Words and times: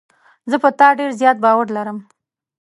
زه 0.49 0.55
په 0.63 0.69
تا 0.79 0.87
ډېر 0.97 1.11
زیات 1.19 1.37
باور 1.45 1.67
لرم. 1.77 1.97